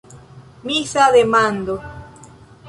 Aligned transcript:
Misa 0.67 1.03
demando. 1.15 1.73